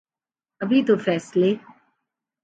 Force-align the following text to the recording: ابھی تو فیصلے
ابھی 0.61 0.79
تو 0.87 0.95
فیصلے 1.05 1.53